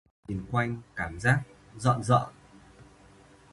Tôi 0.03 0.35
đảo 0.35 0.41
mắt 0.41 0.43
nhìn 0.43 0.45
quanh 0.51 0.81
cảm 0.95 1.19
giác 1.19 1.41
rợn 1.77 2.03
rợn 2.03 2.29